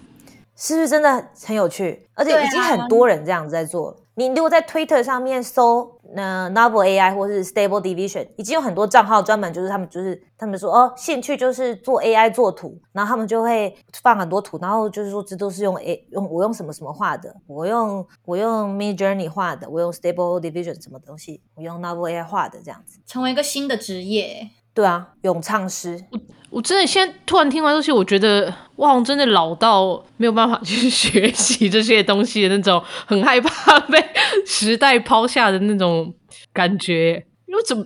[0.55, 2.07] 是不是真的很有趣？
[2.13, 3.95] 而且已经很多人这样子在做。
[4.15, 20.39] 你如果在 Twitter 上面搜那 Novel AI 或是 Stable Division，已经有很多账号专门就是他们就是他们说哦，兴趣就是做 AI 做图，然后他们就会放很多图，然后就是说这都是用 A 用我用什么什么画的，我用我用 Mid Journey 画的，我用 Stable
[20.39, 24.49] Division 什么东西，我用 Novel AI 画的这样子，成为一个新的职业。
[24.73, 26.05] 对啊，咏唱师。
[26.49, 34.03] 我真的现在突然听完这些，我觉得哇，真的老到没有办法去学习这些东西的那种，很害怕被
[34.45, 36.13] 时代抛下的那种
[36.53, 37.25] 感觉。
[37.47, 37.85] 因为怎么，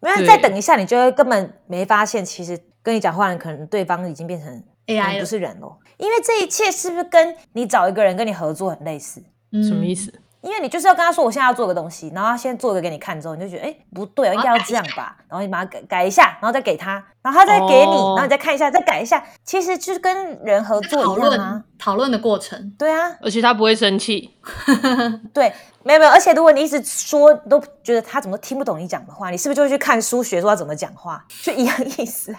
[0.00, 5.78] 没有再等一下，你就会根本没发现，其实跟你讲话的可能对方已经变成 AI，不是人了。
[5.98, 9.22] 因为这一切是不是跟你找一个人跟你合作很类似？
[9.52, 10.12] 什么意思？
[10.42, 22.74] 因为你就是要跟他说，我现在要做个东西，然后他先做一个给你看之后，你就觉得哎不对应该要这样吧，然后你把它改改一下，然后再给他，然后他再给你，然后你再看一下，再改一下，其实就是跟人合作一样啊，讨论的过程。
[22.78, 24.36] 对啊，而且他不会生气。
[25.32, 25.52] 对，
[25.84, 32.34] 没有没有，而且如果你一直说都觉得他怎么听不懂你讲的话，你是不是就会去看书学说他怎么讲话，就一样意思。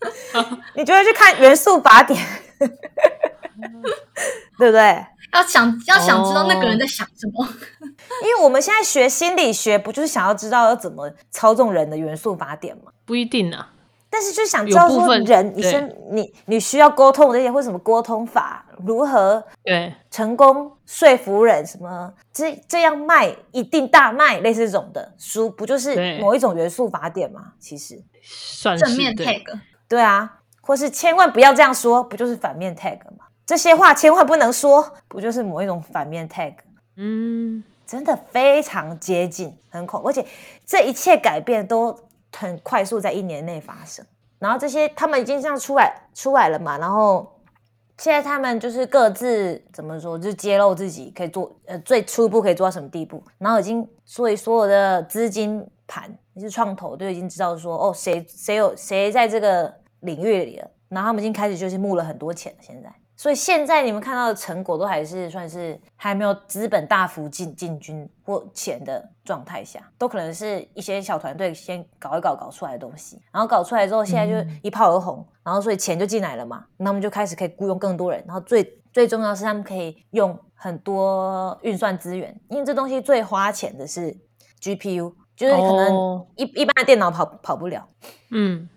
[0.74, 2.18] 你就会去看元素法典，
[4.58, 5.04] 对不对？
[5.32, 7.46] 要想要想知道那个人在想什么，
[8.22, 12.92] 因为我们现在学心理学，不就是想要知道要怎么操纵人的元素法典吗？
[13.04, 13.70] 不一定啊，
[14.08, 19.92] 但是就想知道说人，你先你你需要沟通这些，或什么沟通法，如何对。
[20.10, 27.52] 成功说服人，什么这这样卖一定大卖，类似这种的书，不就是某一种元素法典吗？
[27.60, 28.02] 其实。
[28.22, 29.42] 算正面 tag，
[29.86, 33.25] 对啊，或是千万不要这样说，不就是反面 tag 吗？
[33.46, 36.54] 这些话千万不能说，不就是某一种反面 tag？
[36.96, 40.26] 嗯，真的非常接近，很恐，而且
[40.66, 41.96] 这一切改变都
[42.34, 44.04] 很快速，在一年内发生。
[44.40, 46.76] 然后这些他们已经这样出来出来了嘛？
[46.78, 47.40] 然后
[47.98, 53.22] 现在他们就是各自怎么说，就揭露自己可以做呃最初步可以做到什么地步。
[53.38, 60.68] 然后已经所以所有的资金盘，就是创投都已经知道说哦谁谁有谁在这个领域里了。
[60.88, 62.92] 然后他们已经开始就是募了很多钱了，现在。
[63.16, 84.14] 所以现在你们看到的成果都还是算是还没有资本大幅进进军或钱的状态下，都可能是一些小团队先搞一搞搞出来的东西，然后搞出来之后，现在就一炮而红，然后所以钱就进来了嘛，那他们就开始可以雇佣更多人，然后最最重要是他们可以用很多运算资源，因为这东西最花钱的是
[84.60, 87.88] GPU，就是可能一一般的电脑跑跑不了，
[88.30, 88.68] 嗯。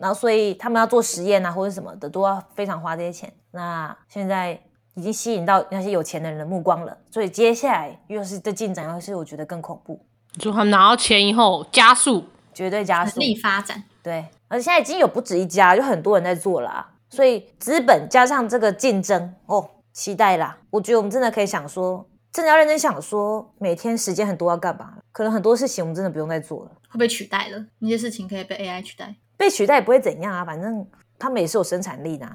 [0.00, 3.32] 然后，所以他们要做实验啊，或者什么的，都要非常花这些钱。
[3.50, 4.60] 那现在
[4.94, 10.04] 已经吸引到那些有钱的人的目光了，所以接下来又是这进展，又是我觉得更恐怖。
[10.38, 13.82] 就他们拿到钱以后，加速，绝对加速，力发展。
[14.02, 16.88] 对，而且现在已经有不止一家，就很多人在做啦。
[17.10, 20.58] 所以资本加上这个竞争，哦，期待啦！
[20.70, 24.94] 我觉得我们真的可以想说，真的要认真想说，每天时间很多要干嘛？
[25.10, 27.64] 可能很多事情我们真的不用再做了，会被取代了。
[27.78, 29.14] 那些事情可以被 AI 取代。
[29.36, 30.86] 被取代也不会怎样啊，反正
[31.18, 32.28] 他们也是有生产力的，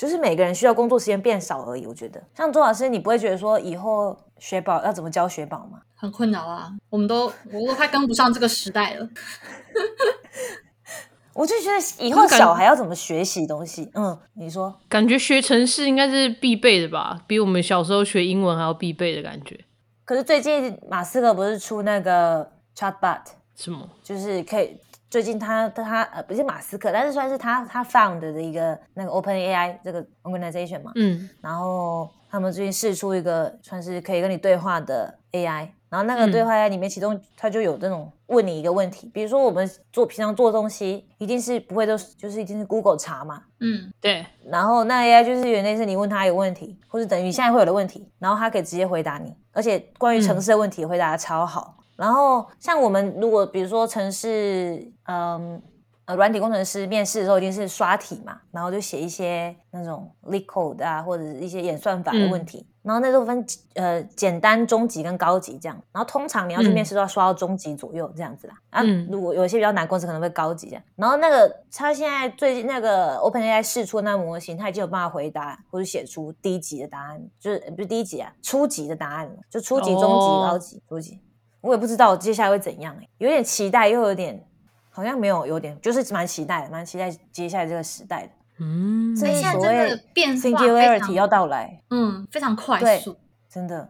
[0.00, 1.84] 就是每个人需要工作时间变少而已。
[1.84, 5.82] 我觉得，像周老师，你不会觉得说以后学宝要怎么教学宝吗？
[5.94, 9.06] 很困扰啊，我们都我都快跟不上这个时代了。
[11.34, 13.90] 我就觉得以后小孩要怎么学习东西？
[13.92, 17.20] 嗯，你说，感觉学程式应该是必备的吧？
[17.26, 19.60] 比我们小时候学英文还要必备的感觉。
[20.06, 23.20] 可是最近马斯克不是出那个 Chatbot
[23.54, 23.86] 什么？
[24.02, 24.78] 就是可以。
[25.10, 51.78] 最近他他呃不是马斯克，但是算是他他 found 的一个那个 Open AI 这个 organization 嘛，嗯，然后他们最近试出一个算是可以跟你对话的 AI，然后那个对话 AI 里面，其中它就有这种问你一个问题，比如说我们做平常做东西，一定是不会都就是一定是 Google 查嘛，嗯，对，然后那 AI 就是原来是你问他一个问题，或者等于现在会有的问题，然后他可以直接回答你，而且关于城市的问题回答的超好。
[52.00, 55.60] 然后像我们如果比如说城市，嗯
[56.06, 68.54] 呃软体工程师面试的时候一定是刷题嘛，然后就写一些那种 LeetCode 啊或者一些演算法的问题，然后那时候分呃简单、中级跟高级这样，然后通常你要去面试都要刷到中级左右这样子啦。
[68.70, 70.82] 啊，如果有些比较难公司可能会高级这样。
[70.96, 81.20] 然后那个他现在最近那个 OpenAI 试出那模型，他已经有办法回答或者写出低级的答案，就是不是低级啊，初级的答案了，就初级、中级、高级、初级。
[81.60, 84.44] 我也不知道接下来会怎样哎，有点期待，又有点
[84.90, 88.30] 好像没有，有点就是蛮期待，蛮期待接下来这个时代的。
[88.58, 93.16] 嗯，所以所谓变化 singularity 要到来，嗯，非常快速，
[93.48, 93.88] 真的。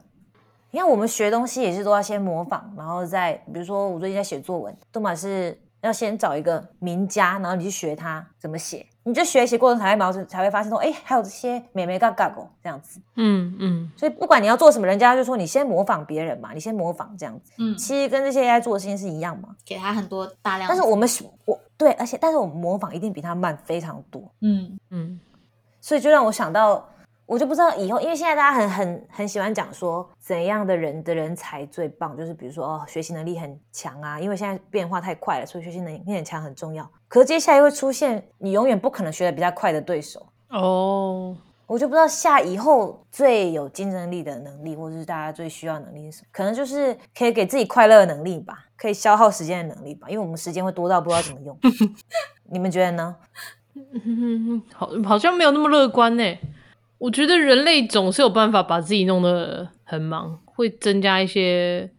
[0.70, 5.58] 你看我们学东西也是都要先模仿，然后再比如说我最近在写作文，都嘛是。
[5.82, 13.00] 要先找一个名家，然后你去学他怎么写，你就学习过程才会毛才会发现说，哎，还有这些美眉嘎嘎哦，这样子。
[13.16, 13.90] 嗯嗯。
[13.96, 17.52] 所以不管你要做什么，人家就说你先模仿别人嘛，你先模仿这样子。
[17.58, 17.76] 嗯。
[17.76, 20.68] 其实跟这些 AI 做的事情是一样嘛，给他很多大量。
[20.68, 21.08] 但是我们
[21.46, 24.22] 我对，而且但是我们模仿一定比他慢非常多。
[24.40, 25.20] 嗯嗯。
[25.80, 26.86] 所以就让我想到。
[27.30, 36.90] 我就不知道以后，因为现在大家很很很喜欢讲说怎样的人的人才最棒，就是比如说哦，学习能力很强啊，因为现在变化太快了，所以学习能力很强很重要。
[37.06, 41.36] 可是接下来会出现你永远不可能学的比较快的对手哦。
[41.68, 46.28] 我就不知道下以后最有竞争力的能力，或者是大家最需要能力是什么？
[46.32, 51.56] 可能就是可以给自己快乐的能力吧，可以消耗时间的能力吧，因为我们时间会多到不知道怎么用。
[52.50, 53.14] 你们觉得呢？
[54.74, 56.24] 好，好像没有那么乐观呢。
[57.00, 61.90] 我觉得人类总是有办法把自己弄得很忙，会增加一些，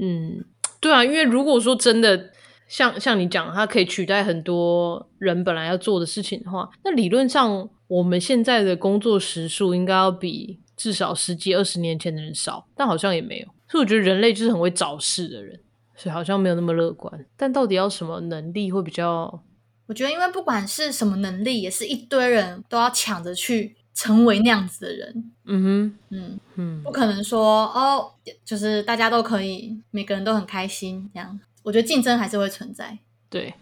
[0.00, 0.44] 嗯，
[0.80, 2.30] 对啊，因为如果说真的
[2.68, 15.58] 像像你讲，它可以取代很多人本来要做的事情的话，那理论上我们现在的工作时数应该要比至少十几二十年前的人少，但好像也没有，所以我觉得人类就是很会找事的人，
[15.96, 17.26] 所以好像没有那么乐观。
[17.36, 19.42] 但到底要什么能力会比较？
[19.88, 23.76] 我觉得，因为不管是什么能力，也是一堆人都要抢着去。
[23.94, 28.10] 成为那样子的人，嗯哼，嗯嗯，不可能说哦，
[28.44, 31.38] 就是大家都可以，每个人都很开心这样。
[31.62, 32.98] 我觉得竞争还是会存在。
[33.30, 33.54] 对，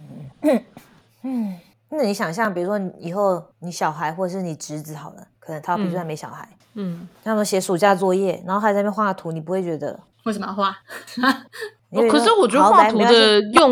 [1.23, 1.59] 嗯，
[1.91, 10.77] 那你想象，比如说以后你小孩或者是你侄子好了，可能他比如说没小孩，嗯，他们写暑假作业，然后还在那边画图，你不会觉得为什么要画？
[12.11, 13.71] 可是我觉得画图的用，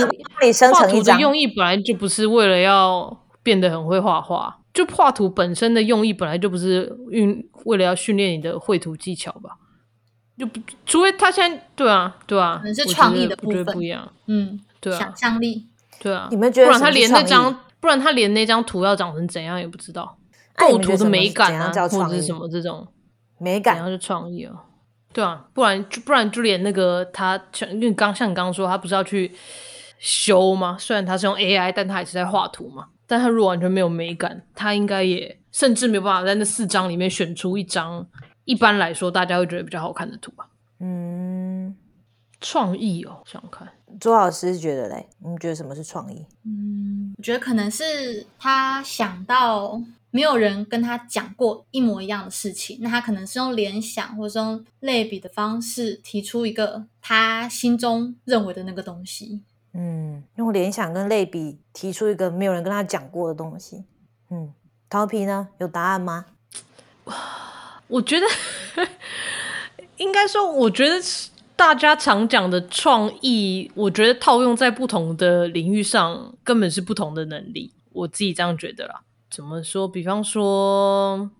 [0.72, 4.58] 画图的用意本来就不是为了要变得很会画画。
[4.72, 9.50] 就画图本身的用意本来就不是运为了要训练你的绘图技巧吧？
[10.38, 14.10] 就不除非他现在对啊对啊，可能是创意的部分不一样。
[14.26, 15.66] 嗯，对啊，想象力
[15.98, 16.28] 对啊。
[16.30, 20.16] 你们觉得不然他连那张不然他连那张图要长成怎样也不知道，
[20.56, 22.86] 构图的美感啊，或者是什么这种
[23.38, 24.54] 美感，然后就创意啊。
[25.12, 29.30] 对啊，不然就不然就连那个他像因为刚像你刚刚说他不是要去
[29.98, 30.76] 修吗？
[30.78, 32.86] 虽然他是用 AI，但他也是在画图嘛。
[33.10, 38.06] 但他如果完全没有美感，他应该也甚至没有办法在那四张里面选出一张
[38.44, 40.48] 一般来说大家会觉得比较好看的图吧。
[40.78, 41.74] 嗯，
[42.40, 46.24] 创意哦，想看周老师觉得嘞，你觉得什么是创意？
[46.44, 49.82] 嗯，我觉得可能是他想到。
[50.12, 59.40] 没有人跟他讲过一模一样的事情，那他可能是用联想或者是用类比的方式提出一个他心中认为的那个东西。
[59.72, 63.84] 嗯，用联想跟类比提出一个没有人跟他讲过的东西。
[64.30, 64.52] 嗯，
[64.88, 65.48] 桃皮呢？
[65.58, 66.26] 有答案吗？
[67.88, 68.26] 我觉得
[69.96, 70.96] 应该说，我觉得
[71.56, 77.72] 大家常讲的创意，我觉得套用在不同的领域上，根本是不同的能力。
[77.92, 79.02] 我自己这样觉得啦。
[79.30, 79.86] 怎么说？
[79.86, 81.30] 比方说，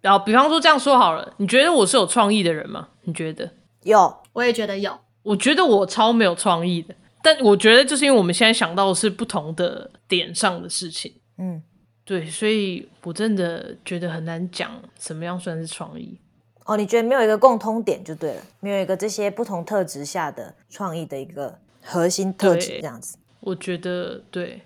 [0.00, 2.88] 然后比方说这样说好了，你觉得我是有创意的人吗？
[3.02, 3.50] 你觉得
[3.82, 4.18] 有？
[4.34, 4.98] 我也觉得有。
[5.22, 11.62] 我觉得我超没有创意的，但我觉得就是因为我们现在想到的是不同的点上的事情，嗯，
[12.04, 16.18] 对，所以我真的觉得很难讲什么样算是创意。
[16.64, 23.16] 哦，你觉得没有一个共通点就对了，没有一个这些不同特质下的创意的一个核心特质这样子。
[23.40, 24.62] 我觉得对。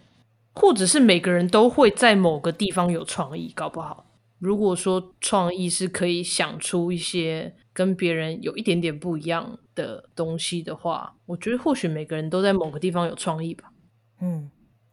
[0.56, 4.06] 或者是每个人都会在某个地方有创意，搞不好。
[4.38, 13.70] 如果说创意是可以想出一些跟别人有一点点不一样的东西的话，我觉得或许每个人都在某个地方有创意吧。
[14.20, 14.50] 嗯，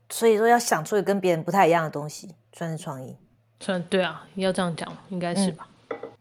[0.09, 3.15] 所以说要想出跟别人不太一样的东西，算是创意。
[3.59, 5.69] 算对啊，要这样讲，应该是吧。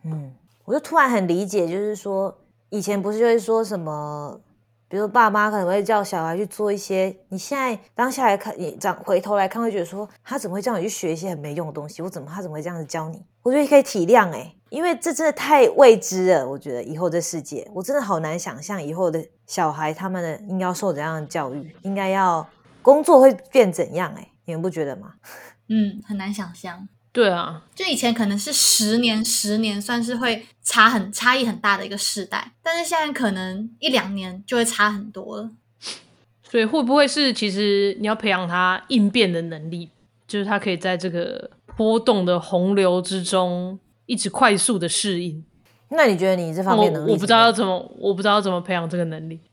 [0.04, 0.32] 嗯，
[0.64, 2.38] 我就突然很理解，就是说
[2.68, 4.40] 以前不是就会说什么。
[4.88, 12.02] 比如爸妈可能会叫小孩去做一些，你现在当下来看，你长回头来看，会觉得说他怎么会叫你去学一些很没用的东西？
[12.02, 13.24] 我怎么他怎么会这样子教你？
[13.42, 16.48] 我觉得可以体谅哎，因为这真的太未知了。
[16.48, 22.48] 我觉得以后这世界，我真的好难想象以后的小孩他们的应该受怎样的教育，应该要
[22.82, 24.28] 工作会变怎样哎？
[24.44, 25.14] 你们不觉得吗？
[25.68, 26.88] 嗯，很难想象。
[27.12, 35.50] 对啊，就以前可能是十年，十年算是会差很差异很大的一个世代，但是现在可能一两年就会差很多了。
[36.42, 39.90] 所以会不会是其实你要培养他应变的能力，
[40.28, 45.42] 就是他可以在这个波动的洪流之中一直快速的适应？
[45.88, 47.10] 那你觉得你这方面能力？
[47.10, 49.40] 我不知道要怎么，我不知道怎么培养这个能力。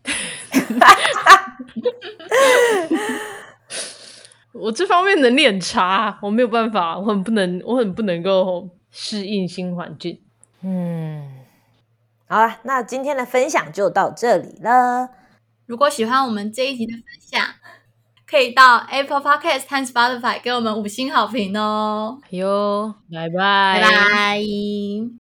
[4.52, 10.20] 我这方面能力很差，我没有办法，我很不能，我很不能够适应新环境。
[10.64, 11.32] 嗯，
[12.28, 15.08] 好了，那今天的分享就到这里了。
[15.66, 17.42] 如果喜欢我们这一集的分享，
[18.30, 22.20] 可以到 Apple Podcast 和 Spotify 给我们五星好评哦。
[22.32, 25.18] 哟，拜拜，拜拜。